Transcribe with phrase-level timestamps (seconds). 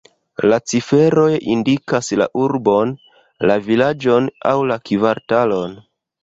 [0.51, 1.25] La ciferoj
[1.55, 2.95] indikas la urbon,
[3.51, 5.79] la vilaĝon aŭ la kvartalon.